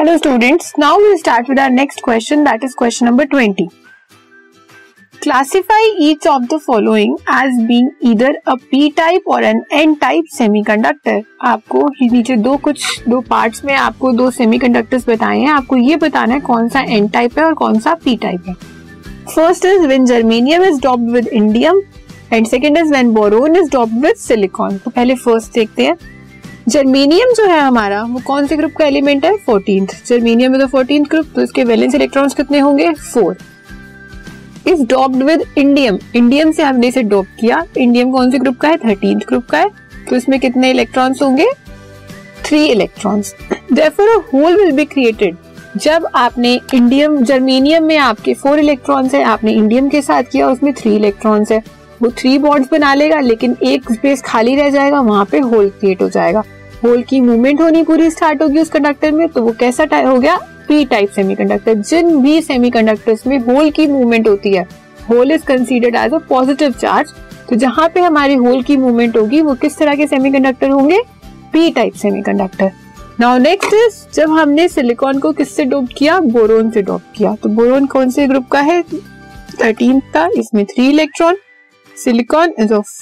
[0.00, 3.66] Hello students now we start with our next question that is question number 20
[5.22, 10.24] classify each of the following as being either a P type or N N type
[10.32, 15.96] semiconductor आपको नीचे दो कुछ, दो parts में आपको दो semiconductors बताए हैं। आपको ये
[15.96, 18.54] बताना है कौन सा एन टाइप है और कौन सा पी टाइप है।
[19.34, 21.82] First is when germanium is doped with indium
[22.32, 25.96] and second is when boron is doped with silicon तो पहले फ़र्स्ट देखते हैं।
[26.70, 29.36] जर्मेनियम जो है हमारा, वो कौन से ग्रुप का एलिमेंट है?
[29.36, 32.92] फोर्टीन जर्मेनियम में फोर्टीन ग्रुप तो इसके वैलेंस इलेक्ट्रॉन्स कितने होंगे?
[32.92, 33.36] Four
[34.68, 38.68] is doped with indium indium से हमने इसे डॉप किया। इंडियम कौन से ग्रुप का
[38.68, 38.76] है?
[38.76, 39.70] थर्टीन ग्रुप का है।
[40.08, 41.46] तो इसमें कितने इलेक्ट्रॉन्स होंगे?
[42.44, 43.34] Three electrons
[43.72, 45.36] therefore a hole will be created
[45.76, 50.72] जब आपने इंडियम जर्मेनियम में आपके फोर इलेक्ट्रॉन्स है, आपने इंडियम के साथ किया, उसमें
[50.74, 51.62] थ्री इलेक्ट्रॉन्स है।
[52.02, 56.02] वो थ्री बॉन्ड्स बना लेगा, लेकिन एक स्पेस खाली रह जाएगा, वहाँ पे होल क्रिएट
[56.02, 56.42] हो जाएगा।
[56.84, 60.18] होल की मूवमेंट होनी पूरी स्टार्ट होगी उस कंडक्टर में तो वो कैसा टाइप हो
[60.18, 60.36] गया?
[60.68, 64.66] पी टाइप सेमीकंडक्टर जिन भी सेमीकंडक्टर्स में होल की मूवमेंट होती है
[65.10, 67.12] hole is considered as a positive charge
[67.48, 71.00] तो जहाँ पे हमारी होल की मूवमेंट होगी, वो किस तरह के सेमीकंडक्टर होंगे?
[71.52, 72.70] P type semiconductor
[73.20, 76.18] now next is जब हमने सिलिकॉन को किससे डोप किया?
[76.20, 77.34] बोरोन से डोप किया.
[77.34, 78.82] तो बोरोन कौन से ग्रुप का है?
[79.62, 81.36] थर्टीन का, इसमें three electron
[81.96, 82.92] silicon is of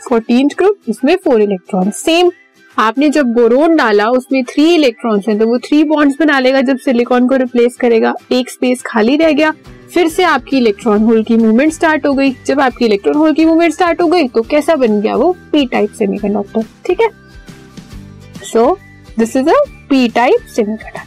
[0.00, 2.30] fourteen group इसमें फोर इलेक्ट्रॉन सेम
[2.78, 6.78] आपने जब बोरोन डाला, उसमें थ्री इलेक्ट्रॉन्स हैं तो वो थ्री बॉन्ड्स बना लेगा जब
[6.78, 9.50] सिलिकॉन को रिप्लेस करेगा। एक स्पेस खाली रह गया,
[9.94, 13.44] फिर से आपकी इलेक्ट्रॉन होल की मूवमेंट स्टार्ट हो गई। जब आपकी इलेक्ट्रॉन होल की
[13.44, 15.32] मूवमेंट स्टार्ट हो गई तो कैसा बन गया वो?
[15.52, 17.08] पी टाइप सेमीकंडक्टर ठीक है?
[18.44, 18.76] So
[19.18, 21.06] this is a P type semiconductor